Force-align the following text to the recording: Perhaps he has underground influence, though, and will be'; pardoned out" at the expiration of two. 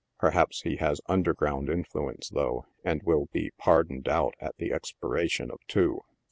Perhaps 0.17 0.61
he 0.63 0.77
has 0.77 0.99
underground 1.05 1.69
influence, 1.69 2.29
though, 2.29 2.65
and 2.83 3.03
will 3.03 3.27
be'; 3.31 3.51
pardoned 3.59 4.07
out" 4.07 4.33
at 4.39 4.55
the 4.57 4.71
expiration 4.73 5.51
of 5.51 5.59
two. 5.67 6.01